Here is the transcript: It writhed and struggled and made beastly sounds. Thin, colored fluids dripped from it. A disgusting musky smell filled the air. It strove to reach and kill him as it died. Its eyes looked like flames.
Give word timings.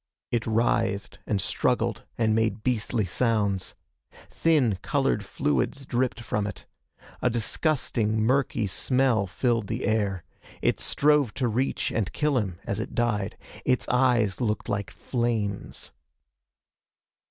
It 0.31 0.47
writhed 0.47 1.19
and 1.27 1.39
struggled 1.39 2.05
and 2.17 2.33
made 2.33 2.63
beastly 2.63 3.05
sounds. 3.05 3.75
Thin, 4.31 4.79
colored 4.81 5.23
fluids 5.23 5.85
dripped 5.85 6.21
from 6.21 6.47
it. 6.47 6.65
A 7.21 7.29
disgusting 7.29 8.25
musky 8.25 8.65
smell 8.65 9.27
filled 9.27 9.67
the 9.67 9.85
air. 9.85 10.23
It 10.59 10.79
strove 10.79 11.35
to 11.35 11.47
reach 11.47 11.91
and 11.91 12.11
kill 12.13 12.39
him 12.39 12.57
as 12.65 12.79
it 12.79 12.95
died. 12.95 13.37
Its 13.63 13.87
eyes 13.89 14.41
looked 14.41 14.67
like 14.67 14.89
flames. 14.89 15.91